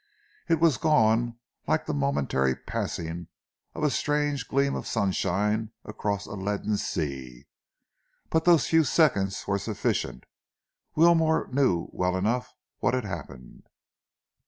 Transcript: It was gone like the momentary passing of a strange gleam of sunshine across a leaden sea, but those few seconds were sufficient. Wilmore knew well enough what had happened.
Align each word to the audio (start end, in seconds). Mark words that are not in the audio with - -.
It 0.49 0.59
was 0.59 0.77
gone 0.77 1.37
like 1.67 1.85
the 1.85 1.93
momentary 1.93 2.55
passing 2.55 3.27
of 3.75 3.83
a 3.83 3.91
strange 3.91 4.47
gleam 4.47 4.73
of 4.73 4.87
sunshine 4.87 5.73
across 5.85 6.25
a 6.25 6.31
leaden 6.33 6.77
sea, 6.77 7.45
but 8.31 8.45
those 8.45 8.65
few 8.69 8.83
seconds 8.83 9.45
were 9.47 9.59
sufficient. 9.59 10.23
Wilmore 10.95 11.49
knew 11.51 11.87
well 11.91 12.17
enough 12.17 12.51
what 12.79 12.95
had 12.95 13.05
happened. 13.05 13.67